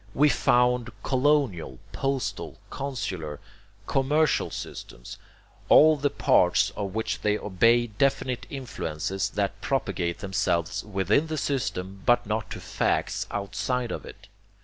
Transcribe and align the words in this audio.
We 0.15 0.29
found 0.29 0.89
colonial, 1.03 1.77
postal, 1.91 2.57
consular, 2.71 3.39
commercial 3.85 4.49
systems, 4.49 5.19
all 5.69 5.95
the 5.95 6.09
parts 6.09 6.71
of 6.71 6.95
which 6.95 7.23
obey 7.23 7.85
definite 7.85 8.47
influences 8.49 9.29
that 9.35 9.61
propagate 9.61 10.17
themselves 10.17 10.83
within 10.83 11.27
the 11.27 11.37
system 11.37 12.01
but 12.03 12.25
not 12.25 12.49
to 12.49 12.59
facts 12.59 13.27
outside 13.29 13.91
of 13.91 14.03
it. 14.03 14.25